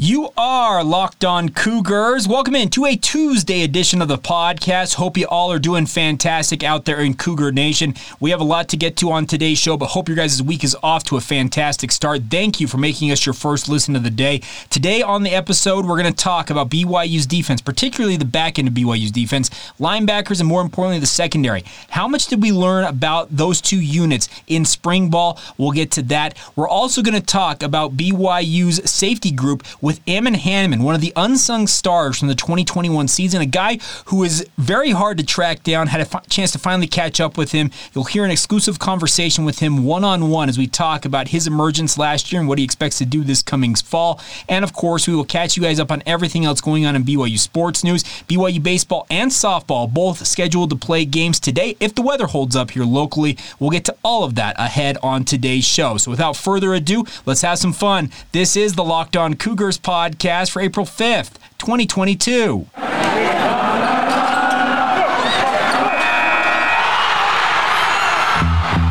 [0.00, 2.28] You are locked on Cougars.
[2.28, 4.94] Welcome in to a Tuesday edition of the podcast.
[4.94, 7.96] Hope you all are doing fantastic out there in Cougar Nation.
[8.20, 10.62] We have a lot to get to on today's show, but hope your guys' week
[10.62, 12.22] is off to a fantastic start.
[12.30, 14.40] Thank you for making us your first listen of the day.
[14.70, 18.68] Today on the episode, we're going to talk about BYU's defense, particularly the back end
[18.68, 21.64] of BYU's defense, linebackers, and more importantly, the secondary.
[21.90, 25.40] How much did we learn about those two units in spring ball?
[25.56, 26.38] We'll get to that.
[26.54, 31.14] We're also going to talk about BYU's safety group with Ammon Hannemann, one of the
[31.16, 35.86] unsung stars from the 2021 season, a guy who is very hard to track down.
[35.86, 37.70] Had a f- chance to finally catch up with him.
[37.94, 41.46] You'll hear an exclusive conversation with him one on one as we talk about his
[41.46, 44.20] emergence last year and what he expects to do this coming fall.
[44.46, 47.02] And of course, we will catch you guys up on everything else going on in
[47.02, 48.04] BYU sports news.
[48.28, 52.72] BYU baseball and softball both scheduled to play games today if the weather holds up
[52.72, 53.38] here locally.
[53.58, 55.96] We'll get to all of that ahead on today's show.
[55.96, 58.10] So without further ado, let's have some fun.
[58.32, 62.66] This is the Locked On Cougars podcast for April 5th, 2022.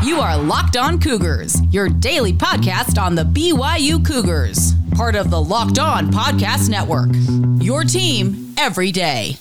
[0.04, 5.40] You are Locked On Cougars, your daily podcast on the BYU Cougars, part of the
[5.40, 7.10] Locked On Podcast Network.
[7.62, 9.36] Your team every day.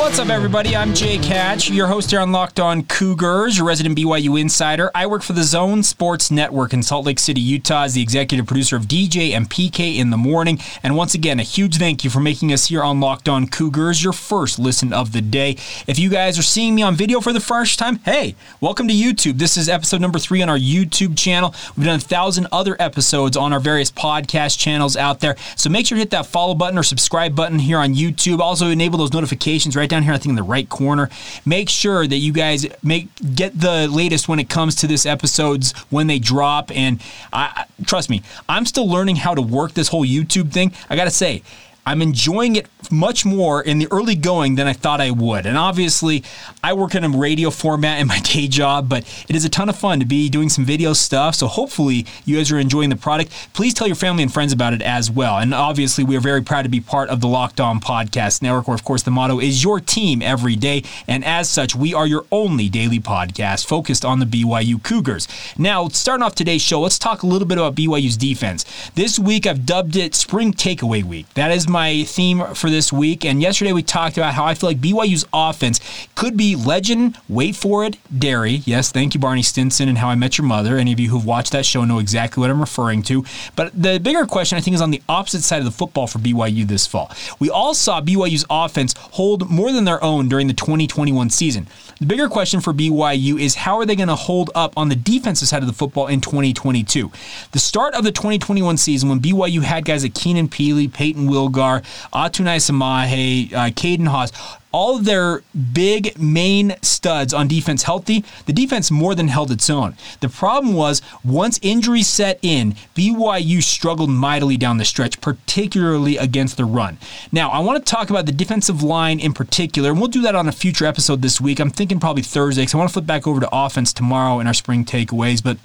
[0.00, 0.74] What's up, everybody?
[0.74, 4.90] I'm Jake Hatch, your host here on Locked On Cougars, your resident BYU insider.
[4.94, 8.46] I work for the Zone Sports Network in Salt Lake City, Utah, as the executive
[8.46, 10.58] producer of DJ and PK in the morning.
[10.82, 14.02] And once again, a huge thank you for making us here on Locked On Cougars
[14.02, 15.58] your first listen of the day.
[15.86, 18.94] If you guys are seeing me on video for the first time, hey, welcome to
[18.94, 19.36] YouTube.
[19.36, 21.54] This is episode number three on our YouTube channel.
[21.76, 25.36] We've done a thousand other episodes on our various podcast channels out there.
[25.56, 28.38] So make sure to hit that follow button or subscribe button here on YouTube.
[28.38, 31.10] Also, enable those notifications right down here, I think in the right corner.
[31.44, 35.72] Make sure that you guys make get the latest when it comes to this episodes
[35.90, 36.70] when they drop.
[36.74, 37.02] And
[37.32, 40.72] I, trust me, I'm still learning how to work this whole YouTube thing.
[40.88, 41.42] I gotta say.
[41.90, 45.44] I'm enjoying it much more in the early going than I thought I would.
[45.44, 46.22] And obviously,
[46.62, 49.68] I work in a radio format in my day job, but it is a ton
[49.68, 51.34] of fun to be doing some video stuff.
[51.34, 53.32] So hopefully, you guys are enjoying the product.
[53.54, 55.38] Please tell your family and friends about it as well.
[55.38, 58.68] And obviously, we are very proud to be part of the Locked On Podcast Network,
[58.68, 60.84] where, of course, the motto is your team every day.
[61.08, 65.26] And as such, we are your only daily podcast focused on the BYU Cougars.
[65.58, 68.64] Now, starting off today's show, let's talk a little bit about BYU's defense.
[68.94, 71.26] This week, I've dubbed it Spring Takeaway Week.
[71.34, 73.24] That is my theme for this week.
[73.24, 75.80] And yesterday we talked about how I feel like BYU's offense
[76.14, 78.62] could be legend, wait for it, dairy.
[78.64, 80.76] Yes, thank you, Barney Stinson, and How I Met Your Mother.
[80.76, 83.24] Any of you who've watched that show know exactly what I'm referring to.
[83.56, 86.18] But the bigger question, I think, is on the opposite side of the football for
[86.18, 87.10] BYU this fall.
[87.38, 91.66] We all saw BYU's offense hold more than their own during the 2021 season.
[92.00, 94.96] The bigger question for BYU is how are they going to hold up on the
[94.96, 97.10] defensive side of the football in 2022?
[97.52, 101.26] The start of the 2021 season, when BYU had guys like Keenan Pili, Payton
[101.60, 101.82] Wilgar,
[102.12, 104.32] Atunaisa Mahe, uh, Caden Haws,
[104.72, 109.96] all their big main studs on defense healthy, the defense more than held its own.
[110.20, 116.56] The problem was once injuries set in, BYU struggled mightily down the stretch, particularly against
[116.56, 116.98] the run.
[117.32, 120.36] Now, I want to talk about the defensive line in particular, and we'll do that
[120.36, 121.58] on a future episode this week.
[121.58, 124.46] I'm thinking probably Thursday, because I want to flip back over to offense tomorrow in
[124.46, 125.58] our spring takeaways, but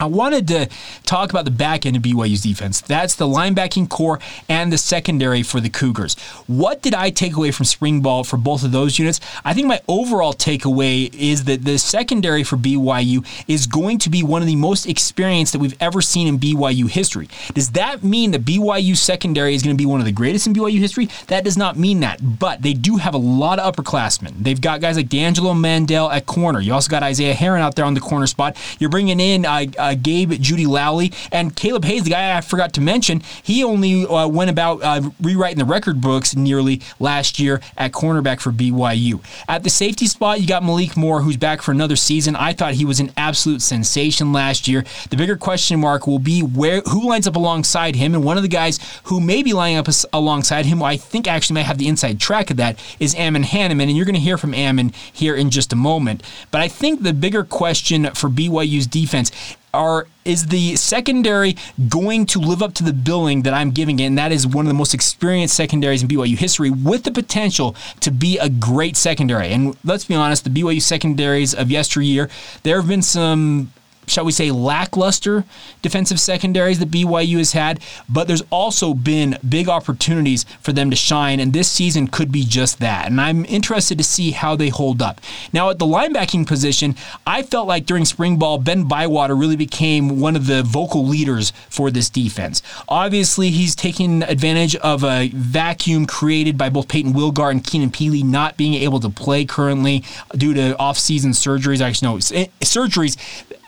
[0.00, 0.68] I wanted to
[1.04, 2.80] talk about the back end of BYU's defense.
[2.80, 4.18] That's the linebacking core
[4.48, 6.14] and the secondary for the Cougars.
[6.46, 9.20] What did I take away from spring ball for both of those units?
[9.44, 14.22] I think my overall takeaway is that the secondary for BYU is going to be
[14.22, 17.28] one of the most experienced that we've ever seen in BYU history.
[17.54, 20.54] Does that mean that BYU secondary is going to be one of the greatest in
[20.54, 21.08] BYU history?
[21.28, 24.42] That does not mean that, but they do have a lot of upperclassmen.
[24.42, 26.60] They've got guys like D'Angelo Mandell at corner.
[26.60, 28.56] You also got Isaiah Heron out there on the corner spot.
[28.78, 32.80] You're bringing in uh, uh, Gabe Jeudy-Lally, and Kaleb Hayes, the guy I forgot to
[32.80, 37.92] mention, he only uh, went about uh, rewriting the record books nearly last year at
[37.92, 39.22] cornerback for BYU.
[39.48, 42.36] At the safety spot, you got Malik Moore, who's back for another season.
[42.36, 44.84] I thought he was an absolute sensation last year.
[45.10, 48.42] The bigger question mark will be where who lines up alongside him, and one of
[48.42, 51.88] the guys who may be lining up alongside him, I think actually might have the
[51.88, 55.34] inside track of that, is Ammon Hannemann, and you're going to hear from Ammon here
[55.34, 56.22] in just a moment.
[56.50, 59.30] But I think the bigger question for BYU's defense
[59.74, 61.56] are is the secondary
[61.88, 64.04] going to live up to the billing that I'm giving it?
[64.04, 67.76] And that is one of the most experienced secondaries in BYU history with the potential
[68.00, 69.48] to be a great secondary.
[69.48, 72.30] And let's be honest, the BYU secondaries of yesteryear,
[72.62, 73.72] there have been some
[74.06, 75.44] shall we say, lackluster
[75.82, 80.96] defensive secondaries that BYU has had, but there's also been big opportunities for them to
[80.96, 83.06] shine, and this season could be just that.
[83.06, 85.20] And I'm interested to see how they hold up.
[85.52, 86.96] Now, at the linebacking position,
[87.26, 91.52] I felt like during spring ball, Ben Bywater really became one of the vocal leaders
[91.68, 92.62] for this defense.
[92.88, 98.24] Obviously, he's taking advantage of a vacuum created by both Payton Wilgar and Keenan Pili
[98.24, 100.04] not being able to play currently
[100.36, 101.80] due to off-season surgeries.
[101.80, 103.16] Actually, no, eh, surgeries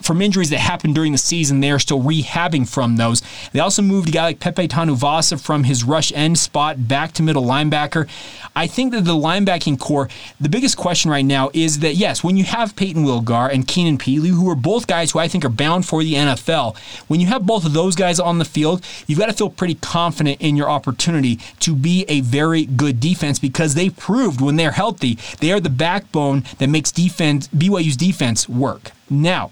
[0.06, 1.60] from injuries that happened during the season.
[1.60, 3.22] They are still rehabbing from those.
[3.52, 7.22] They also moved a guy like Pepe Tanuvasa from his rush end spot back to
[7.22, 8.08] middle linebacker.
[8.54, 10.08] I think that the linebacking core,
[10.40, 13.98] the biggest question right now is that, yes, when you have Payton Wilgar and Keenan
[13.98, 16.76] Pili, who are both guys who I think are bound for the NFL,
[17.06, 19.74] when you have both of those guys on the field, you've got to feel pretty
[19.74, 24.72] confident in your opportunity to be a very good defense because they proved when they're
[24.72, 28.92] healthy, they are the backbone that makes defense BYU's defense work.
[29.10, 29.50] Now,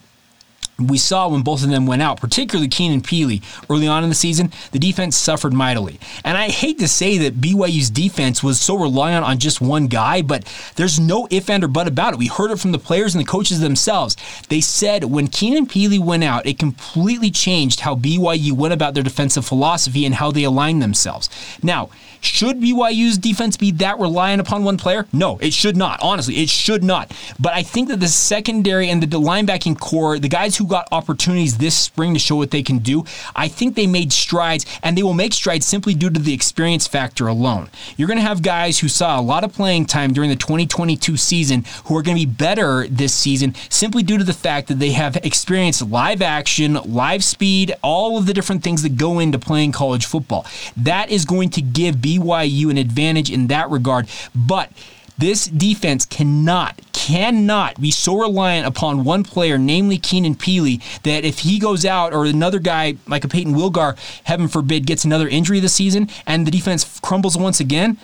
[0.78, 4.14] we saw when both of them went out, particularly Keenan Pili, early on in the
[4.14, 6.00] season, the defense suffered mightily.
[6.24, 10.22] And I hate to say that BYU's defense was so reliant on just one guy,
[10.22, 10.44] but
[10.76, 12.18] there's no if and or but about it.
[12.18, 14.16] We heard it from the players and the coaches themselves.
[14.48, 19.02] They said when Keenan Pili went out, it completely changed how BYU went about their
[19.02, 21.30] defensive philosophy and how they aligned themselves.
[21.62, 21.90] Now,
[22.24, 25.06] should BYU's defense be that reliant upon one player?
[25.12, 26.00] No, it should not.
[26.02, 27.12] Honestly, it should not.
[27.38, 31.58] But I think that the secondary and the linebacking core, the guys who got opportunities
[31.58, 35.02] this spring to show what they can do, I think they made strides, and they
[35.02, 37.68] will make strides simply due to the experience factor alone.
[37.96, 41.16] You're going to have guys who saw a lot of playing time during the 2022
[41.16, 44.78] season who are going to be better this season simply due to the fact that
[44.78, 49.38] they have experienced live action, live speed, all of the different things that go into
[49.38, 50.46] playing college football.
[50.76, 54.08] That is going to give BYU BYU an advantage in that regard.
[54.34, 54.70] But
[55.18, 61.40] this defense cannot, cannot be so reliant upon one player, namely Keenan Pili, that if
[61.40, 65.60] he goes out or another guy like a Payton Wilgar, heaven forbid, gets another injury
[65.60, 67.98] this season and the defense crumbles once again,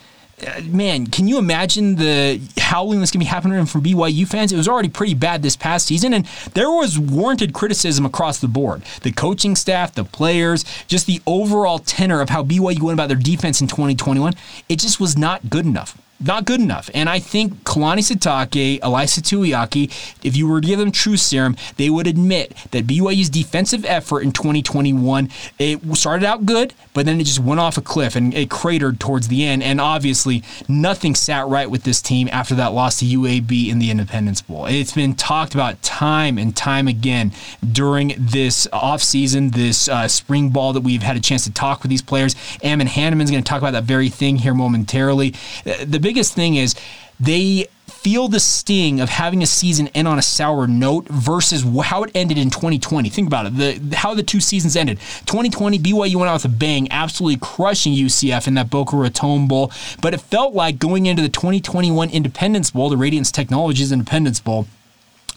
[0.46, 4.52] uh, man, can you imagine the howling that's going to be happening from BYU fans?
[4.52, 6.24] It was already pretty bad this past season, and
[6.54, 8.82] there was warranted criticism across the board.
[9.02, 13.18] The coaching staff, the players, just the overall tenor of how BYU went about their
[13.18, 14.34] defense in 2021,
[14.68, 16.90] it just was not good enough not good enough.
[16.94, 19.90] And I think Kalani Sitake, Ilaisa Tuiaki,
[20.22, 24.20] if you were to give them true serum, they would admit that BYU's defensive effort
[24.20, 28.34] in 2021, it started out good, but then it just went off a cliff and
[28.34, 29.62] it cratered towards the end.
[29.62, 33.90] And obviously, nothing sat right with this team after that loss to UAB in the
[33.90, 34.66] Independence Bowl.
[34.66, 37.32] It's been talked about time and time again
[37.72, 41.90] during this offseason, this uh, spring ball that we've had a chance to talk with
[41.90, 42.34] these players.
[42.62, 45.34] Ammon Hannemann's going to talk about that very thing here momentarily.
[45.64, 46.74] The big biggest thing is
[47.20, 52.02] they feel the sting of having a season end on a sour note versus how
[52.02, 53.08] it ended in 2020.
[53.08, 54.98] Think about it, the how the two seasons ended.
[55.26, 59.70] 2020, BYU went out with a bang, absolutely crushing UCF in that Boca Raton Bowl.
[60.02, 64.66] But it felt like going into the 2021 Independence Bowl, the Radiance Technologies Independence Bowl.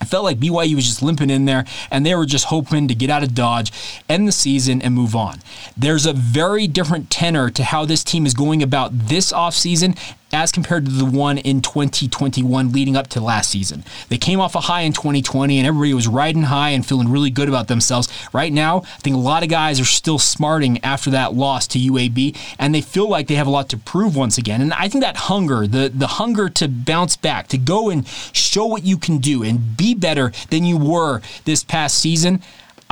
[0.02, 2.96] it felt like BYU was just limping in there and they were just hoping to
[2.96, 3.72] get out of Dodge,
[4.10, 5.40] end the season, and move on.
[5.78, 9.96] There's a very different tenor to how this team is going about this offseason
[10.34, 13.84] as compared to the one in 2021 leading up to last season.
[14.10, 17.30] They came off a high in 2020 and everybody was riding high and feeling really
[17.30, 18.10] good about themselves.
[18.34, 21.80] Right now, I think a lot of guys are still smarting after that loss to
[21.80, 24.62] UAB and they feel like they have a lot to prove once again.
[24.62, 28.66] And I think that hunger, the, the hunger to bounce back, to go and show
[28.66, 32.42] what you can do and be better than you were this past season,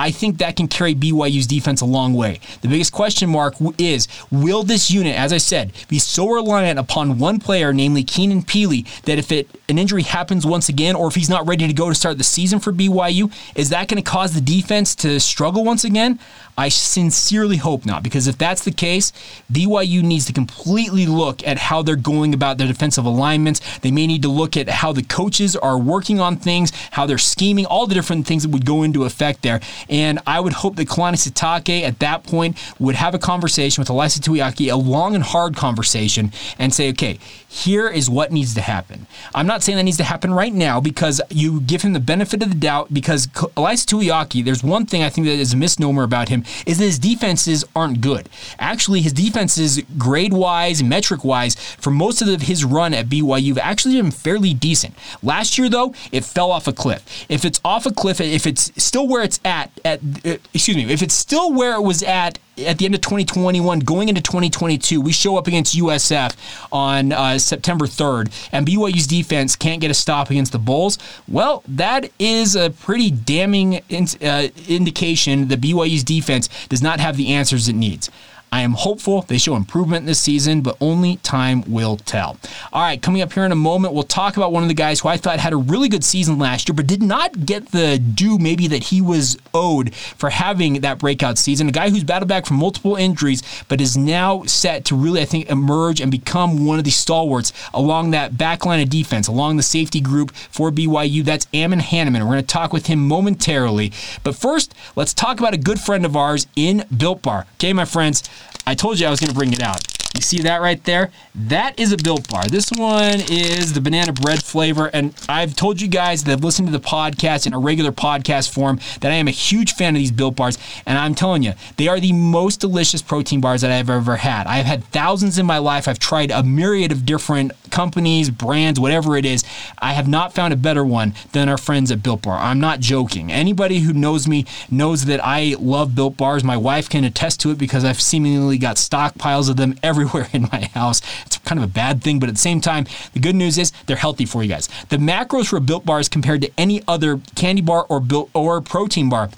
[0.02, 2.40] I think that can carry BYU's defense a long way.
[2.60, 7.20] The biggest question mark is will this unit, as I said, be so reliant upon
[7.20, 11.14] one player, namely Keenan Pili, that if it an injury happens once again, or if
[11.14, 14.10] he's not ready to go to start the season for BYU, is that going to
[14.10, 16.18] cause the defense to struggle once again?
[16.58, 19.12] I sincerely hope not, because if that's the case,
[19.50, 23.78] BYU needs to completely look at how they're going about their defensive alignments.
[23.78, 27.16] They may need to look at how the coaches are working on things, how they're
[27.16, 29.60] scheming, all the different things that would go into effect there.
[29.92, 33.88] And I would hope that Kalani Sitake at that point would have a conversation with
[33.88, 38.62] Ilaisa Tuiaki, a long and hard conversation, and say, okay, here is what needs to
[38.62, 39.06] happen.
[39.34, 42.42] I'm not saying that needs to happen right now because you give him the benefit
[42.42, 46.04] of the doubt because Ilaisa Tuiaki, there's one thing I think that is a misnomer
[46.04, 48.30] about him is that his defenses aren't good.
[48.58, 53.58] Actually, his defenses, grade wise, metric wise, for most of his run at BYU, have
[53.58, 54.94] actually been fairly decent.
[55.22, 57.26] Last year, though, it fell off a cliff.
[57.28, 60.90] If it's off a cliff, if it's still where it's at, at uh, excuse me,
[60.92, 65.00] if it's still where it was at at the end of 2021, going into 2022,
[65.00, 66.36] we show up against USF
[66.70, 70.98] on uh, September 3rd, and BYU's defense can't get a stop against the Bulls.
[71.26, 77.16] Well, that is a pretty damning in, uh, indication that BYU's defense does not have
[77.16, 78.10] the answers it needs.
[78.52, 82.36] I am hopeful they show improvement this season, but only time will tell.
[82.70, 85.00] All right, coming up here in a moment, we'll talk about one of the guys
[85.00, 87.98] who I thought had a really good season last year, but did not get the
[87.98, 91.66] due maybe that he was owed for having that breakout season.
[91.70, 95.24] A guy who's battled back from multiple injuries, but is now set to really, I
[95.24, 99.56] think, emerge and become one of the stalwarts along that back line of defense, along
[99.56, 101.24] the safety group for BYU.
[101.24, 102.20] That's Ammon Hannemann.
[102.20, 103.92] We're going to talk with him momentarily.
[104.22, 107.46] But first, let's talk about a good friend of ours in Built Bar.
[107.54, 108.22] Okay, my friends.
[108.66, 109.80] I told you I was going to bring it out.
[110.14, 111.10] You see that right there?
[111.34, 112.44] That is a Built Bar.
[112.44, 114.90] This one is the banana bread flavor.
[114.92, 118.52] And I've told you guys that have listened to the podcast in a regular podcast
[118.52, 120.58] form that I am a huge fan of these Built Bars.
[120.84, 124.46] And I'm telling you, they are the most delicious protein bars that I've ever had.
[124.46, 125.88] I've had thousands in my life.
[125.88, 129.42] I've tried a myriad of different companies, brands, whatever it is.
[129.78, 132.38] I have not found a better one than our friends at Built Bar.
[132.38, 133.32] I'm not joking.
[133.32, 136.44] Anybody who knows me knows that I love Built Bars.
[136.44, 140.42] My wife can attest to it because I've seemingly got stockpiles of them everywhere in
[140.52, 141.00] my house.
[141.26, 143.72] It's kind of a bad thing, but at the same time, the good news is
[143.86, 144.68] they're healthy for you guys.
[144.90, 149.08] The macros for built Bars compared to any other candy bar or built or protein
[149.08, 149.30] bar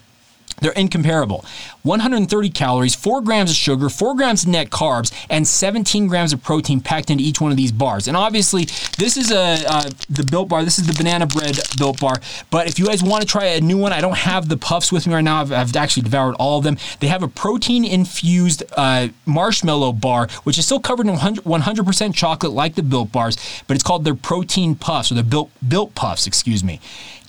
[0.61, 1.45] they're incomparable.
[1.83, 6.43] 130 calories, 4 grams of sugar, 4 grams of net carbs, and 17 grams of
[6.43, 8.09] protein packed into each one of these bars.
[8.09, 8.65] And obviously,
[8.99, 10.65] this is a uh, the Built Bar.
[10.65, 12.21] This is the banana bread Built Bar.
[12.51, 14.91] But if you guys want to try a new one, I don't have the puffs
[14.91, 15.41] with me right now.
[15.41, 16.79] I've, I've actually devoured all of them.
[17.01, 22.15] They have a protein infused uh, marshmallow bar, which is still covered in 100, 100%
[22.15, 25.95] chocolate like the Built Bars, but it's called their protein puffs or the Built Built
[25.95, 26.81] Puffs, excuse me.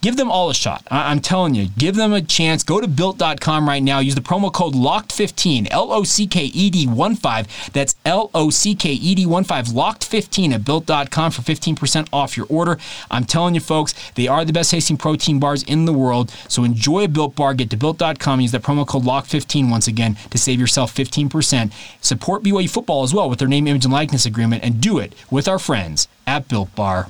[0.06, 0.84] Give them all a shot.
[0.92, 2.62] I- am telling you, give them a chance.
[2.62, 3.98] Go to built.com right now.
[3.98, 7.72] Use the promo code LOCKED15, L O C K E D 1 5.
[7.74, 12.38] That's L O C K E D 1 5, LOCKED15 at built.com for 15% off
[12.38, 12.78] your order.
[13.10, 16.32] I'm telling you, folks, they are the best tasting protein bars in the world.
[16.50, 17.56] So enjoy a built bar.
[17.56, 18.42] Get to built.com.
[18.42, 21.72] Use that promo code LOCKED15 once again to save yourself 15%.
[22.02, 25.16] Support BYU football as well with their name, image, and likeness agreement, and do it
[25.32, 27.10] with our friends at Built Bar.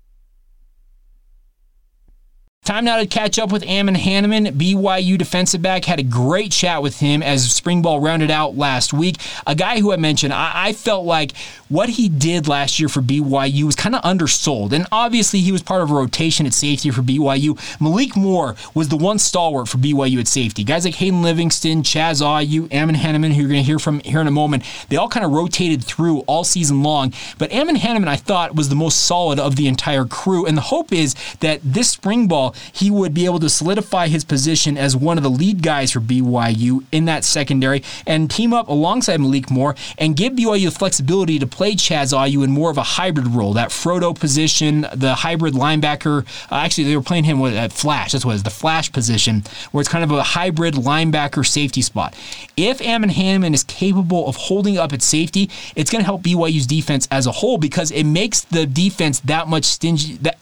[2.63, 5.85] Time now to catch up with Ammon Hannemann, BYU defensive back.
[5.85, 9.17] Had a great chat with him as spring ball rounded out last week.
[9.47, 11.35] A guy who I mentioned, I, I felt like
[11.69, 14.73] what he did last year for BYU was kind of undersold.
[14.73, 17.57] And obviously, he was part of a rotation at safety for BYU.
[17.81, 20.63] Malik Moore was the one stalwart for BYU at safety.
[20.63, 24.21] Guys like Hayden Livingston, Chaz Ayu, Ammon Hannemann, who you're going to hear from here
[24.21, 27.11] in a moment, they all kind of rotated through all season long.
[27.39, 30.45] But Ammon Hannemann, I thought, was the most solid of the entire crew.
[30.45, 34.23] And the hope is that this spring ball, he would be able to solidify his
[34.23, 38.67] position as one of the lead guys for BYU in that secondary and team up
[38.67, 42.77] alongside Malik Moore and give BYU the flexibility to play Chaz Ayu in more of
[42.77, 46.25] a hybrid role, that Frodo position, the hybrid linebacker.
[46.51, 48.11] Uh, actually, they were playing him with at flash.
[48.11, 51.81] That's what it is, the flash position, where it's kind of a hybrid linebacker safety
[51.81, 52.15] spot.
[52.57, 56.67] If Ammon Hannemann is capable of holding up at safety, it's going to help BYU's
[56.67, 60.15] defense as a whole because it makes the defense that much stingy.
[60.17, 60.37] That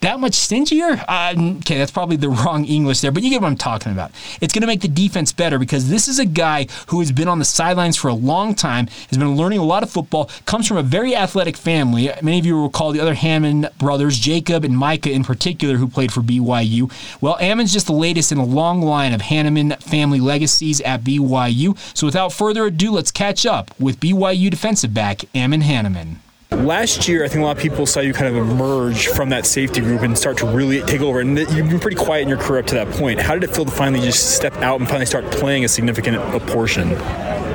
[0.00, 1.02] that much stingier?
[1.08, 4.12] Uh, okay, that's probably the wrong English there, but you get what I'm talking about.
[4.40, 7.28] It's going to make the defense better because this is a guy who has been
[7.28, 10.66] on the sidelines for a long time, has been learning a lot of football, comes
[10.66, 12.10] from a very athletic family.
[12.22, 15.88] Many of you will recall the other Hannemann brothers, Jacob and Micah in particular, who
[15.88, 16.90] played for BYU.
[17.20, 21.76] Well, Ammon's just the latest in a long line of Hannemann family legacies at BYU.
[21.96, 26.16] So without further ado, let's catch up with BYU defensive back Ammon Hannemann.
[26.52, 29.46] Last year, I think a lot of people saw you kind of emerge from that
[29.46, 31.18] safety group and start to really take over.
[31.18, 33.20] And you've been pretty quiet in your career up to that point.
[33.20, 36.18] How did it feel to finally just step out and finally start playing a significant
[36.46, 36.92] portion?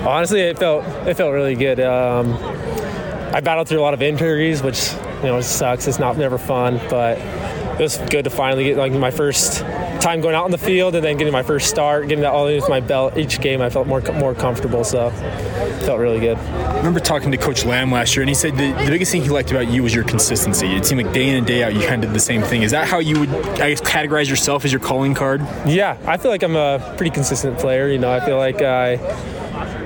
[0.05, 1.79] Honestly, it felt it felt really good.
[1.79, 2.33] Um,
[3.33, 5.87] I battled through a lot of injuries, which you know sucks.
[5.87, 9.61] It's not never fun, but it was good to finally get like my first
[10.01, 12.47] time going out on the field and then getting my first start, getting that all
[12.47, 13.61] into my belt each game.
[13.61, 15.11] I felt more more comfortable, so
[15.85, 16.37] felt really good.
[16.37, 19.21] I remember talking to Coach Lamb last year, and he said the, the biggest thing
[19.21, 20.67] he liked about you was your consistency.
[20.67, 22.63] It seemed like day in and day out you kind of did the same thing.
[22.63, 25.41] Is that how you would, I guess, categorize yourself as your calling card?
[25.65, 27.87] Yeah, I feel like I'm a pretty consistent player.
[27.87, 28.97] You know, I feel like I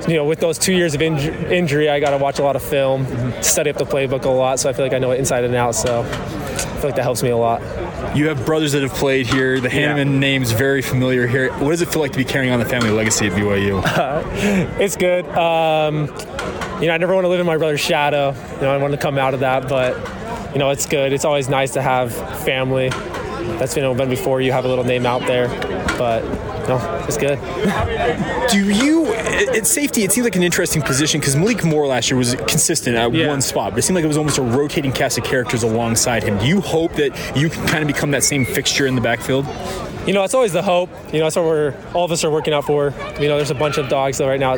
[0.06, 2.56] you know, with those two years of inj- injury, I got to watch a lot
[2.56, 3.06] of film,
[3.42, 5.54] study up the playbook a lot, so I feel like I know it inside and
[5.54, 5.74] out.
[5.74, 7.60] So I feel like that helps me a lot.
[8.16, 9.60] You have brothers that have played here.
[9.60, 10.18] The Hannemann yeah.
[10.18, 11.52] name's very familiar here.
[11.54, 13.82] What does it feel like to be carrying on the family legacy at BYU?
[14.80, 15.26] it's good.
[15.30, 16.06] Um,
[16.80, 18.34] you know, I never want to live in my brother's shadow.
[18.56, 19.96] You know, I want to come out of that, but
[20.52, 21.12] you know, it's good.
[21.12, 22.90] It's always nice to have family
[23.58, 25.48] that's been, been before you have a little name out there,
[25.98, 26.22] but
[26.68, 27.38] no, it's good.
[28.50, 32.18] Do you, at safety, it seems like an interesting position because Malik Moore last year
[32.18, 33.28] was consistent at yeah.
[33.28, 36.22] one spot, but it seemed like it was almost a rotating cast of characters alongside
[36.22, 36.38] him.
[36.38, 39.46] Do you hope that you can kind of become that same fixture in the backfield?
[40.06, 40.88] You know, it's always the hope.
[41.12, 42.94] You know, that's what we're all of us are working out for.
[43.20, 44.56] You know, there's a bunch of dogs though right now.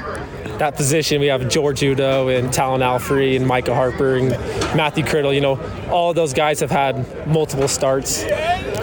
[0.58, 4.30] That position, we have George Udo and Talan Alfrey and Micah Harper and
[4.76, 5.34] Matthew Criddle.
[5.34, 8.24] You know, all of those guys have had multiple starts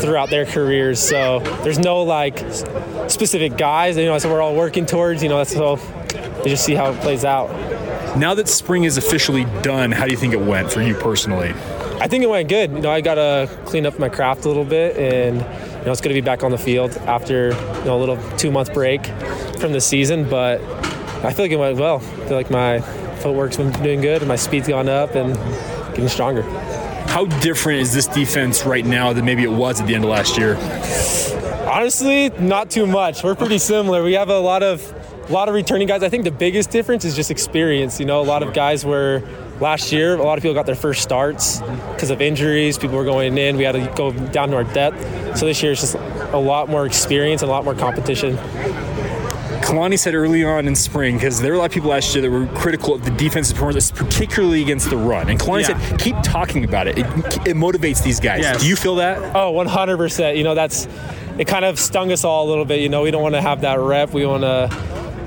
[0.01, 0.99] throughout their careers.
[0.99, 2.37] So there's no like
[3.15, 3.97] specific guys.
[3.97, 5.23] You know, so we're all working towards.
[5.23, 5.79] You know, that's all.
[6.43, 7.49] you just see how it plays out.
[8.17, 11.49] Now that spring is officially done, how do you think it went for you personally?
[11.99, 12.71] I think it went good.
[12.71, 15.91] You know, I got to clean up my craft a little bit, and you know,
[15.91, 18.73] it's going to be back on the field after you know a little two month
[18.73, 19.05] break
[19.59, 20.29] from the season.
[20.29, 20.61] But
[21.25, 21.97] I feel like it went well.
[21.97, 22.79] I feel like my
[23.21, 25.35] footwork's been doing good, and my speed's gone up, and
[25.89, 26.43] getting stronger.
[27.07, 30.09] How different is this defense right now than maybe it was at the end of
[30.09, 30.55] last year?
[31.75, 33.21] Honestly, not too much.
[33.21, 34.01] We're pretty similar.
[34.01, 34.93] We have a lot of
[35.27, 36.03] a lot of returning guys.
[36.03, 37.99] I think the biggest difference is just experience.
[37.99, 39.21] You know, a lot of guys were
[39.59, 40.15] last year.
[40.15, 41.59] A lot of people got their first starts
[41.91, 42.77] because of injuries.
[42.77, 43.57] People were going in.
[43.57, 45.37] We had to go down to our depth.
[45.37, 48.37] So this year it's just a lot more experience and a lot more competition.
[49.65, 52.21] Kalani said early on in spring, because there were a lot of people last year
[52.21, 55.27] that were critical of the defensive performance, particularly against the run.
[55.27, 55.77] And Kalani yeah.
[55.77, 56.99] said, keep talking about it.
[56.99, 57.05] It,
[57.47, 58.41] it motivates these guys.
[58.41, 58.61] Yes.
[58.61, 59.35] Do you feel that?
[59.35, 60.37] Oh, 100%.
[60.37, 60.87] You know, that's,
[61.37, 62.79] it kind of stung us all a little bit.
[62.81, 64.11] You know, we don't want to have that rep.
[64.13, 64.69] We want to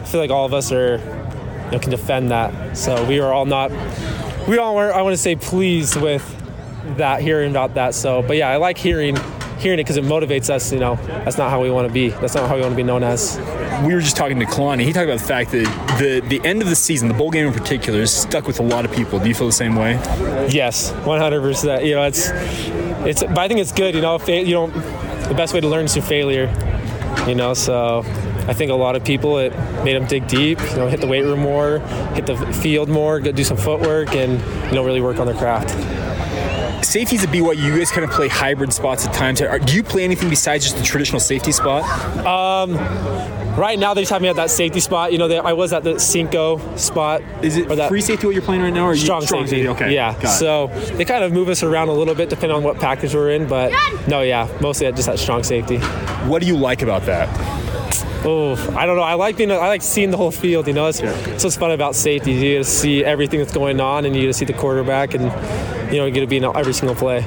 [0.07, 0.97] feel like all of us are,
[1.67, 2.77] you know, can defend that.
[2.77, 3.71] So we are all not,
[4.49, 6.25] we all were, I want to say, pleased with
[6.97, 7.95] that, hearing about that.
[7.95, 9.17] So, but yeah, I like hearing
[9.59, 10.73] hearing it because it motivates us.
[10.73, 12.11] You know, that's not how we want to be.
[12.11, 13.39] That's not how we want to be known as.
[13.85, 14.85] We were just talking to Kalani.
[14.85, 17.47] He talked about the fact that the the end of the season, the bowl game
[17.47, 19.19] in particular, is stuck with a lot of people.
[19.19, 19.93] Do you feel the same way?
[20.49, 21.41] Yes, 100.
[21.41, 22.31] percent You know, it's
[23.05, 23.23] it's.
[23.23, 23.95] But I think it's good.
[23.95, 24.73] You know, if you don't,
[25.29, 26.53] the best way to learn is through failure.
[27.27, 28.03] You know, so
[28.47, 29.51] I think a lot of people it
[29.85, 31.81] made them dig deep, you know, hit the weight room more,
[32.15, 35.37] hit the field more, go do some footwork, and you know, really work on their
[35.37, 35.75] craft
[36.83, 39.41] safeties at BYU, you guys kind of play hybrid spots at times.
[39.41, 41.85] Do you play anything besides just the traditional safety spot?
[42.25, 42.77] Um,
[43.59, 45.13] right now, they just have me at that safety spot.
[45.13, 47.23] You know, they, I was at the Cinco spot.
[47.43, 49.65] Is it that free safety what you're playing right now, or strong, strong safety?
[49.67, 49.85] safety?
[49.85, 50.19] Okay, yeah.
[50.25, 53.31] So they kind of move us around a little bit depending on what package we're
[53.31, 53.73] in, but
[54.07, 55.79] no, yeah, mostly just that strong safety.
[56.29, 57.29] What do you like about that?
[58.25, 59.03] Oh, I don't know.
[59.03, 59.51] I like being.
[59.53, 60.67] I like seeing the whole field.
[60.67, 61.13] You know, it's, yeah.
[61.29, 62.33] it's what's fun about safety.
[62.33, 65.15] You get to see everything that's going on, and you get to see the quarterback,
[65.15, 65.31] and
[65.91, 67.25] you know, you get to be in every single play.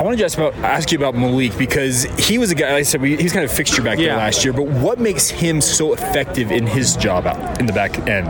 [0.00, 2.72] I want to just about, ask you about Malik because he was a guy.
[2.72, 4.06] Like I said, he was kind of fixture back yeah.
[4.06, 4.54] there last year.
[4.54, 8.28] But what makes him so effective in his job out in the back end?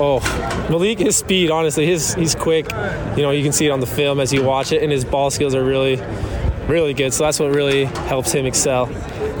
[0.00, 0.20] Oh,
[0.70, 1.50] Malik, his speed.
[1.50, 2.70] Honestly, his he's quick.
[3.16, 5.04] You know, you can see it on the film as you watch it, and his
[5.04, 5.96] ball skills are really,
[6.66, 7.12] really good.
[7.12, 8.86] So that's what really helps him excel.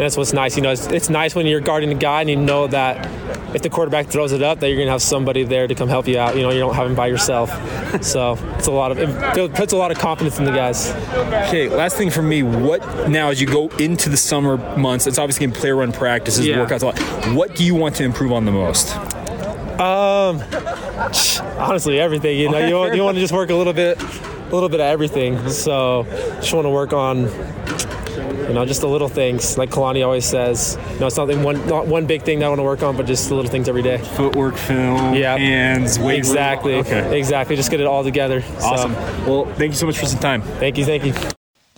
[0.00, 0.56] And that's what's nice.
[0.56, 3.06] You know, it's, it's nice when you're guarding a guy and you know that
[3.54, 5.90] if the quarterback throws it up, that you're going to have somebody there to come
[5.90, 6.36] help you out.
[6.36, 7.50] You know, you don't have him by yourself.
[8.02, 10.90] So it's a lot of it puts a lot of confidence in the guys.
[11.48, 12.42] Okay, last thing for me.
[12.42, 15.06] What now as you go into the summer months?
[15.06, 16.56] It's obviously to player run practices, yeah.
[16.56, 17.36] workouts a lot.
[17.36, 18.96] What do you want to improve on the most?
[19.78, 20.42] Um,
[21.58, 22.38] honestly, everything.
[22.38, 24.80] You know, you want, you want to just work a little bit, a little bit
[24.80, 25.46] of everything.
[25.50, 27.24] So, just want to work on
[28.50, 30.76] You know, just the little things, like Kalani always says.
[30.94, 32.96] You know, it's something one not one big thing that I want to work on,
[32.96, 33.98] but just the little things every day.
[33.98, 35.36] Footwork, film, Yeah.
[35.36, 36.18] hands, weight.
[36.18, 36.74] Exactly.
[36.74, 37.16] Okay.
[37.16, 37.54] Exactly.
[37.54, 38.40] Just get it all together.
[38.58, 38.94] So, Awesome.
[39.24, 40.42] Well, thank you so much for some time.
[40.58, 40.84] thank you.
[40.84, 41.14] Thank you.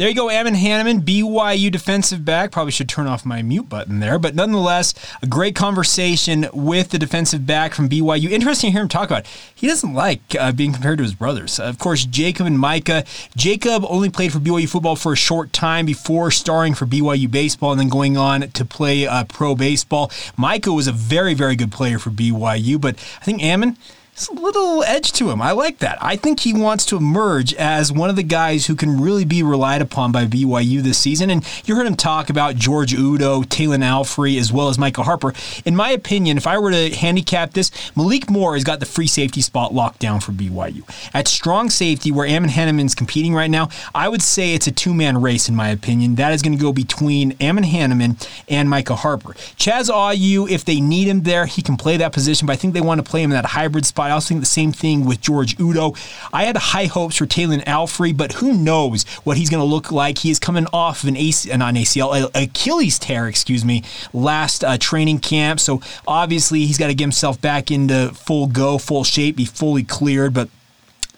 [0.03, 2.51] There you go, Evan Hannemann, BYU defensive back.
[2.51, 6.99] Probably should turn off my mute button there, but nonetheless, a great conversation with the
[6.99, 8.29] defensive back from BYU.
[8.29, 9.21] Interesting to hear him talk about.
[9.21, 9.31] it.
[9.55, 11.61] He doesn't like uh, being compared to his brothers.
[11.61, 13.05] of course, Jacob and Micah.
[13.37, 17.71] Jacob only played for BYU football for a short time before starring for BYU baseball
[17.71, 20.11] and then going on to play uh, pro baseball.
[20.37, 23.77] Micah was a very, very good player for BYU, but I think Ammon.
[24.23, 25.43] It's a little edge to him.
[25.43, 25.99] I like that.
[26.01, 29.43] I think he wants to emerge as one of the guys who can really be
[29.43, 31.29] relied upon by BYU this season.
[31.29, 35.35] And you heard him talk about George Udo, Talan Alfrey, as well as Michael Harper.
[35.65, 39.09] In my opinion, if I were to handicap this, Malik Moore has got the free
[39.09, 40.85] safety spot locked down for BYU.
[41.13, 44.95] At strong safety, where Ammon Hannemann's competing right now, I would say it's a two
[44.95, 46.15] man race, in my opinion.
[46.15, 49.33] That is going to go between Ammon Hannemann and Michael Harper.
[49.59, 52.73] Chaz Ayu, if they need him there, he can play that position, but I think
[52.73, 54.12] they want to play him in that hybrid spot.
[54.13, 55.95] Also think the same thing with George Udo.
[56.33, 59.91] I had high hopes for Talan Alfrey, but who knows what he's going to look
[59.91, 60.19] like.
[60.19, 64.65] He is coming off of an AC, not an ACL, Achilles tear, excuse me, last
[64.65, 65.61] uh, training camp.
[65.61, 69.83] So obviously he's got to get himself back into full go, full shape, be fully
[69.83, 70.35] cleared.
[70.35, 70.49] But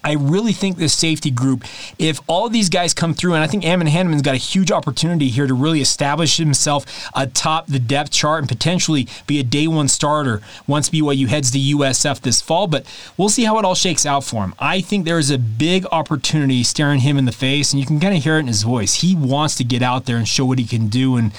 [0.04, 1.64] I really think this safety group,
[1.98, 5.28] if all these guys come through, and I think Ammon Hannemann's got a huge opportunity
[5.28, 9.88] here to really establish himself atop the depth chart and potentially be a day one
[9.88, 12.66] starter once BYU heads to USF this fall.
[12.66, 12.84] But
[13.16, 14.54] we'll see how it all shakes out for him.
[14.58, 17.98] I think there is a big opportunity staring him in the face, and you can
[17.98, 18.96] kind of hear it in his voice.
[18.96, 21.16] He wants to get out there and show what he can do.
[21.16, 21.32] And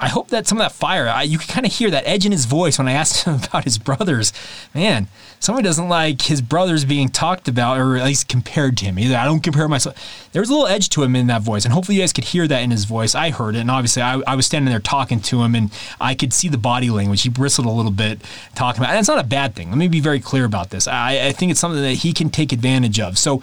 [0.00, 2.24] I hope that some of that fire, I, you can kind of hear that edge
[2.24, 4.32] in his voice when I asked him about his brothers.
[4.74, 5.08] Man,
[5.40, 8.98] somebody doesn't like his brothers being talked about or at least compared to him.
[8.98, 10.28] Either I don't compare myself.
[10.32, 12.46] There's a little edge to him in that voice, and hopefully you guys could hear
[12.46, 13.14] that in his voice.
[13.14, 16.14] I heard it, and obviously I, I was standing there talking to him, and I
[16.14, 17.22] could see the body language.
[17.22, 18.20] He bristled a little bit
[18.54, 18.90] talking about.
[18.90, 19.70] And it's not a bad thing.
[19.70, 20.86] Let me be very clear about this.
[20.86, 23.18] I, I think it's something that he can take advantage of.
[23.18, 23.38] So,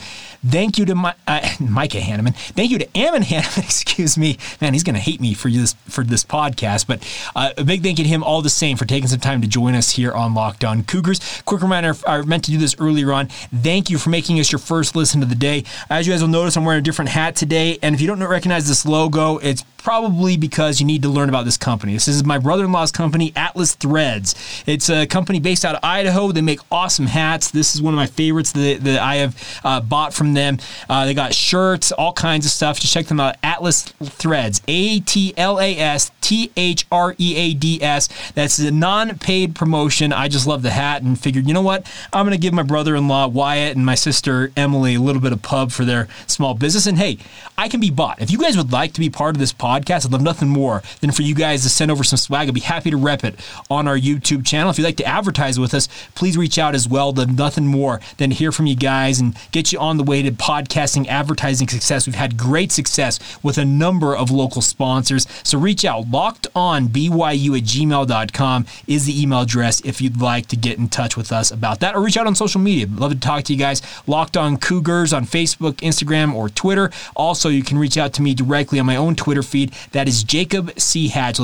[0.45, 2.35] thank you to my, uh, Micah Hannemann.
[2.35, 3.57] Thank you to Ammon Hannemann.
[3.65, 4.73] Excuse me, man.
[4.73, 7.03] He's gonna hate me for this for this podcast, but
[7.35, 9.47] uh, a big thank you to him all the same for taking some time to
[9.47, 11.41] join us here on Locked On Cougars.
[11.45, 13.27] Quick reminder: I meant to do this earlier on.
[13.27, 15.63] Thank you for making us your first listen of the day.
[15.89, 18.21] As you guys will notice, I'm wearing a different hat today, and if you don't
[18.23, 21.93] recognize this logo, it's probably because you need to learn about this company.
[21.93, 24.33] This is my brother-in-law's company, Atlas Threads.
[24.65, 26.31] It's a company based out of Idaho.
[26.31, 27.51] They make awesome hats.
[27.51, 30.57] This is one of my favorites that, that I have uh, bought from them.
[30.89, 32.79] Uh, they got shirts, all kinds of stuff.
[32.79, 33.35] Just check them out.
[33.43, 38.09] Atlas Threads, A T L A S T H R E A D S.
[38.33, 40.13] That's a non-paid promotion.
[40.13, 41.89] I just love the hat and figured, you know what?
[42.13, 45.41] I'm going to give my brother-in-law Wyatt and my sister Emily a little bit of
[45.41, 46.87] pub for their small business.
[46.87, 47.17] And hey,
[47.57, 48.21] I can be bought.
[48.21, 50.83] If you guys would like to be part of this podcast, I'd love nothing more
[51.01, 52.47] than for you guys to send over some swag.
[52.47, 53.35] I'd be happy to rep it
[53.69, 54.69] on our YouTube channel.
[54.69, 57.11] If you'd like to advertise with us, please reach out as well.
[57.11, 60.31] Love nothing more than hear from you guys and get you on the way to
[60.31, 62.05] podcasting advertising success.
[62.05, 65.27] We've had great success with a number of local sponsors.
[65.43, 66.09] So reach out.
[66.09, 66.24] Locked
[66.55, 71.15] on BYU at gmail.com is the email address if you'd like to get in touch
[71.15, 72.87] with us about that or reach out on social media.
[72.89, 73.81] Love to talk to you guys.
[74.07, 76.89] Locked on Cougars on Facebook, Instagram, or Twitter.
[77.15, 79.71] Also, you can reach out to me directly on my own Twitter feed.
[79.91, 81.09] That is Jacob C.
[81.09, 81.39] Hatch.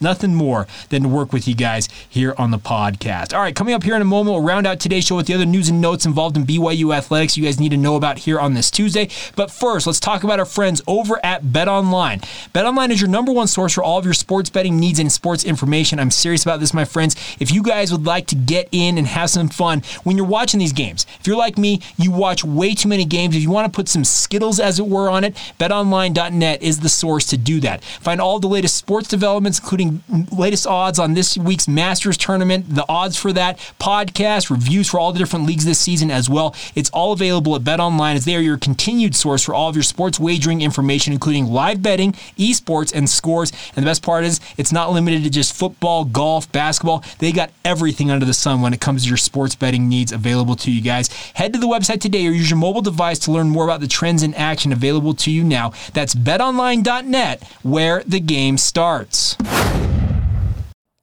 [0.00, 3.32] Nothing more than to work with you guys here on the podcast.
[3.34, 5.34] All right, coming up here in a moment, we'll round out today's show with the
[5.34, 8.40] other news and notes involved in BYU athletics you guys need to know about here
[8.40, 9.08] on this Tuesday.
[9.34, 12.20] But first, let's talk about our friends over at Bet Online.
[12.52, 15.10] Bet Online is your number one source for all of your sports betting needs and
[15.10, 15.98] sports information.
[15.98, 17.16] I'm serious about this, my friends.
[17.38, 20.60] If you guys would like to get in and have some fun when you're watching
[20.60, 23.36] these games, if you're like me, you watch way too many games.
[23.36, 26.88] If you want to put some Skittles, as it were, on it, betonline.net is the
[26.88, 27.84] source to do that.
[27.84, 30.02] Find all the latest sports developments, including
[30.32, 35.12] latest odds on this week's Masters tournament, the odds for that, podcast, reviews for all
[35.12, 36.54] the different leagues this season as well.
[36.74, 39.82] It's all available at BetOnline as they are your continued source for all of your
[39.82, 43.52] sports wagering information, including live betting, esports, and scores.
[43.74, 47.04] And the best part is it's not limited to just football, golf, basketball.
[47.18, 50.56] They got everything under the sun when it comes to your sports betting needs available
[50.56, 51.08] to you guys.
[51.34, 53.88] Head to the website today or use your mobile device to learn more about the
[53.88, 55.72] trends in action available to you now.
[55.92, 59.36] That's betonline.net where the game starts.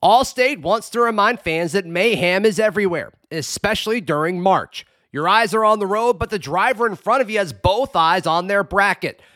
[0.02, 4.86] Allstate wants to remind fans that mayhem is everywhere, especially during March.
[5.14, 7.96] Your eyes are on the road, but the driver in front of you has both
[7.96, 9.22] eyes on their bracket.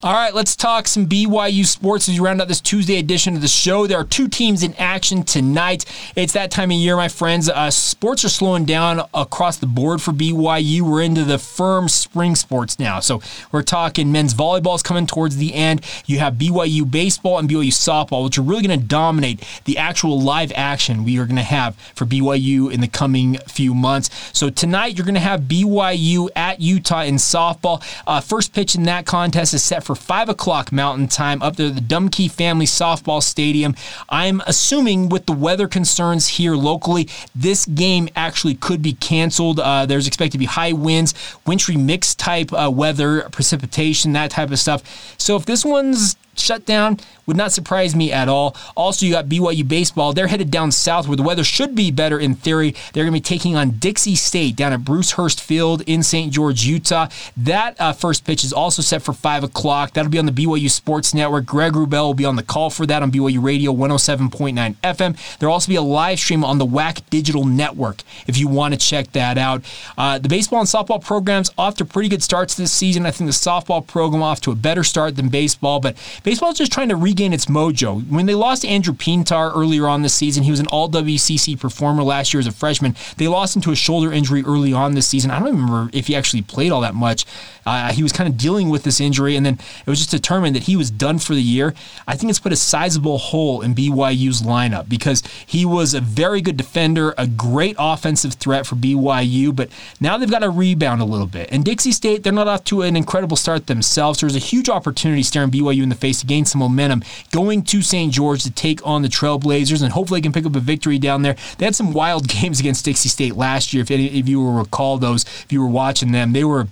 [0.00, 3.42] All right, let's talk some BYU sports as we round out this Tuesday edition of
[3.42, 3.88] the show.
[3.88, 5.84] There are two teams in action tonight.
[6.14, 7.48] It's that time of year, my friends.
[7.48, 10.82] Uh, sports are slowing down across the board for BYU.
[10.82, 13.00] We're into the firm spring sports now.
[13.00, 15.84] So we're talking men's volleyball is coming towards the end.
[16.06, 20.20] You have BYU baseball and BYU softball, which are really going to dominate the actual
[20.20, 24.10] live action we are going to have for BYU in the coming few months.
[24.32, 27.82] So tonight, you're going to have BYU at Utah in softball.
[28.06, 31.68] Uh, first pitch in that contest is set for 5 o'clock Mountain Time up there
[31.68, 33.74] at the Dumke Family Softball Stadium.
[34.10, 39.58] I'm assuming with the weather concerns here locally, this game actually could be canceled.
[39.60, 41.14] Uh, there's expected to be high winds,
[41.46, 44.82] wintry mix type uh, weather, precipitation, that type of stuff.
[45.16, 46.98] So if this one's shut down
[47.28, 48.56] would not surprise me at all.
[48.74, 50.14] Also, you got BYU baseball.
[50.14, 52.74] They're headed down south where the weather should be better in theory.
[52.92, 56.32] They're going to be taking on Dixie State down at Bruce Hurst Field in St.
[56.32, 57.08] George, Utah.
[57.36, 59.92] That uh, first pitch is also set for 5 o'clock.
[59.92, 61.44] That'll be on the BYU Sports Network.
[61.44, 65.38] Greg Wrubell will be on the call for that on BYU Radio 107.9 FM.
[65.38, 68.80] There'll also be a live stream on the WAC Digital Network if you want to
[68.80, 69.62] check that out.
[69.98, 73.04] Uh, the baseball and softball programs off to pretty good starts this season.
[73.04, 75.96] I think the softball program off to a better start than baseball, but
[76.28, 78.06] Baseball's just trying to regain its mojo.
[78.06, 82.02] When they lost Andrew Pintar earlier on this season, he was an all WCC performer
[82.02, 82.96] last year as a freshman.
[83.16, 85.30] They lost him to a shoulder injury early on this season.
[85.30, 87.24] I don't remember if he actually played all that much.
[87.64, 90.54] Uh, he was kind of dealing with this injury, and then it was just determined
[90.54, 91.74] that he was done for the year.
[92.06, 96.42] I think it's put a sizable hole in BYU's lineup because he was a very
[96.42, 101.06] good defender, a great offensive threat for BYU, but now they've got to rebound a
[101.06, 101.48] little bit.
[101.52, 104.20] And Dixie State, they're not off to an incredible start themselves.
[104.20, 107.82] There's a huge opportunity staring BYU in the face to gain some momentum going to
[107.82, 108.12] St.
[108.12, 111.22] George to take on the Trailblazers, and hopefully they can pick up a victory down
[111.22, 111.36] there.
[111.58, 113.82] They had some wild games against Dixie State last year.
[113.82, 116.68] If any of you will recall those, if you were watching them, they were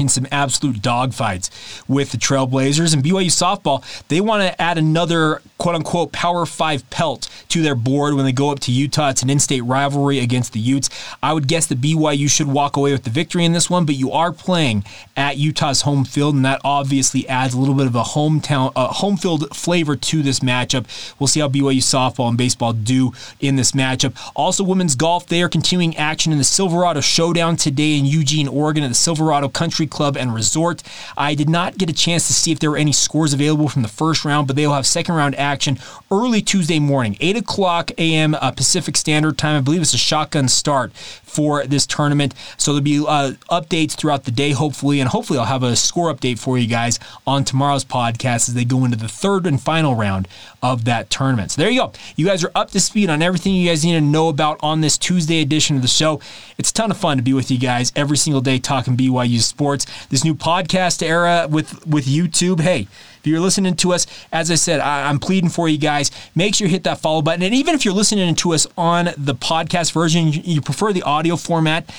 [0.00, 1.50] in some absolute dogfights
[1.88, 2.94] with the Trailblazers.
[2.94, 7.74] And BYU softball, they want to add another quote unquote Power Five pelt to their
[7.74, 9.10] board when they go up to Utah.
[9.10, 10.88] It's an in state rivalry against the Utes.
[11.22, 13.94] I would guess that BYU should walk away with the victory in this one, but
[13.94, 14.84] you are playing
[15.16, 18.88] at Utah's home field, and that obviously adds a little bit of a hometown, uh,
[18.88, 20.86] home field flavor to this matchup.
[21.18, 24.16] We'll see how BYU softball and baseball do in this matchup.
[24.34, 28.82] Also, women's golf, they are continuing action in the Silverado Showdown today in Eugene, Oregon
[28.84, 30.82] at the Silverado Country Club and Resort.
[31.16, 33.82] I did not get a chance to see if there were any scores available from
[33.82, 35.78] the first round, but they will have second round action
[36.10, 38.34] early Tuesday morning, 8 o'clock a.m.
[38.34, 39.56] Uh, Pacific Standard Time.
[39.56, 42.34] I believe it's a shotgun start for this tournament.
[42.56, 46.12] So there'll be uh, updates throughout the day, hopefully, and hopefully I'll have a score
[46.12, 49.94] update for you guys on tomorrow's podcast as they go into the third and final
[49.94, 50.28] round
[50.62, 51.52] of that tournament.
[51.52, 51.92] So there you go.
[52.16, 54.80] You guys are up to speed on everything you guys need to know about on
[54.80, 56.20] this Tuesday edition of the show.
[56.58, 59.40] It's a ton of fun to be with you guys every single day talking BYU
[59.40, 59.79] sports.
[60.08, 62.60] This new podcast era with with YouTube.
[62.60, 62.88] Hey,
[63.20, 66.10] if you're listening to us, as I said, I, am pleading for you guys.
[66.34, 67.42] Make sure you hit that follow button.
[67.42, 71.36] And even if you're listening to us on the podcast version, you prefer the audio
[71.36, 71.92] format,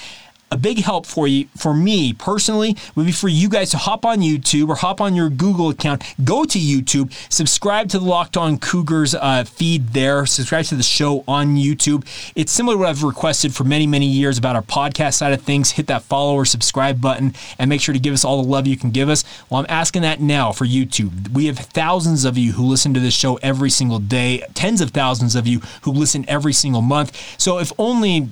[0.51, 4.05] a big help for you, for me personally, would be for you guys to hop
[4.05, 8.35] on YouTube or hop on your Google account, go to YouTube, subscribe to the Locked
[8.35, 12.05] On Cougars uh, feed there, subscribe to the show on YouTube.
[12.35, 15.41] It's similar to what I've requested for many, many years about our podcast side of
[15.41, 15.71] things.
[15.71, 18.67] Hit that follow or subscribe button and make sure to give us all the love
[18.67, 19.23] you can give us.
[19.49, 21.29] Well, I'm asking that now for YouTube.
[21.29, 24.91] We have thousands of you who listen to this show every single day, tens of
[24.91, 27.39] thousands of you who listen every single month.
[27.39, 28.29] So if only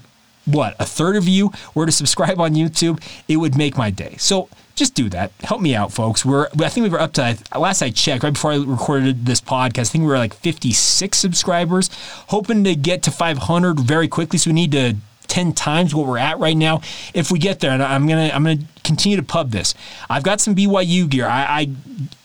[0.53, 4.15] what, a third of you were to subscribe on YouTube, it would make my day.
[4.17, 5.31] So just do that.
[5.41, 6.25] Help me out, folks.
[6.25, 9.41] We're I think we were up to last I checked, right before I recorded this
[9.41, 11.89] podcast, I think we were like 56 subscribers,
[12.27, 14.39] hoping to get to 500 very quickly.
[14.39, 14.95] So we need to
[15.27, 16.81] 10 times what we're at right now.
[17.13, 19.75] If we get there, and I'm gonna I'm gonna continue to pub this.
[20.09, 21.27] I've got some BYU gear.
[21.27, 21.71] I, I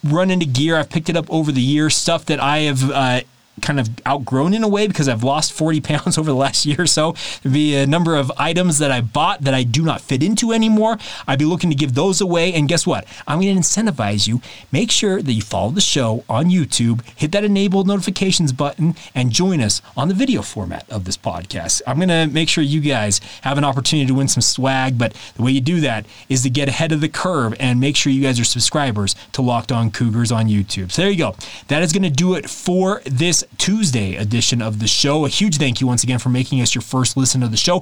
[0.04, 0.76] run into gear.
[0.76, 3.20] I've picked it up over the years, stuff that I have uh,
[3.62, 6.82] kind of outgrown in a way because I've lost 40 pounds over the last year
[6.82, 7.14] or so.
[7.42, 10.52] Be a uh, number of items that I bought that I do not fit into
[10.52, 10.98] anymore.
[11.26, 12.52] I'd be looking to give those away.
[12.52, 13.06] And guess what?
[13.26, 14.40] I'm going to incentivize you.
[14.72, 19.30] Make sure that you follow the show on YouTube, hit that enable notifications button, and
[19.30, 21.82] join us on the video format of this podcast.
[21.86, 24.98] I'm going to make sure you guys have an opportunity to win some swag.
[24.98, 27.96] But the way you do that is to get ahead of the curve and make
[27.96, 30.90] sure you guys are subscribers to Locked On Cougars on YouTube.
[30.90, 31.34] So there you go.
[31.68, 35.24] That is going to do it for this Tuesday edition of the show.
[35.24, 37.80] A huge thank you once again for making us your first listen of the show,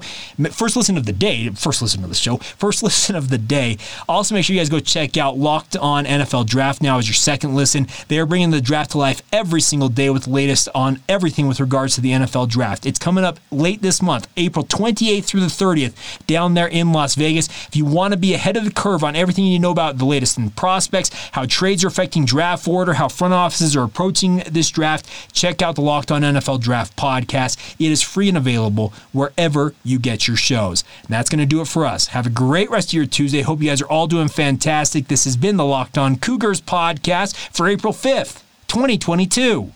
[0.51, 3.79] first listen of the day, first listen of the show, first listen of the day.
[4.09, 7.15] Also, make sure you guys go check out Locked On NFL Draft now as your
[7.15, 7.87] second listen.
[8.09, 11.49] They are bringing the draft to life every single day with the latest on everything
[11.49, 12.87] with regards to the NFL draft.
[12.87, 15.95] It's coming up late this month, April 28th through the 30th,
[16.27, 17.49] down there in Las Vegas.
[17.69, 20.05] If you want to be ahead of the curve on everything you know about the
[20.05, 24.71] latest in prospects, how trades are affecting draft order, how front offices are approaching this
[24.71, 25.07] draft,
[25.53, 27.75] check out the Locked On NFL Draft podcast.
[27.79, 30.83] It is free and available wherever you get your shows.
[31.03, 32.07] And that's going to do it for us.
[32.09, 33.43] Have a great rest of your Tuesday.
[33.43, 35.09] Hope you guys are all doing fantastic.
[35.09, 39.71] This has been the Locked On Cougars podcast for April 5th, 2022.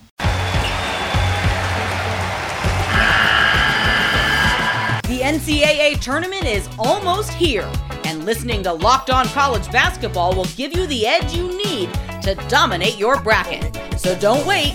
[5.09, 7.71] The NCAA tournament is almost here,
[8.05, 12.35] and listening to Locked On College Basketball will give you the edge you need to
[12.49, 13.79] dominate your bracket.
[14.01, 14.75] So don't wait.